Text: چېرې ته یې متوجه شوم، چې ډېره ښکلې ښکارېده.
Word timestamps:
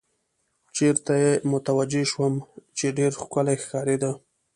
چېرې 0.75 1.01
ته 1.05 1.13
یې 1.23 1.31
متوجه 1.51 2.03
شوم، 2.11 2.33
چې 2.77 2.85
ډېره 2.97 3.17
ښکلې 3.21 3.55
ښکارېده. 3.63 4.11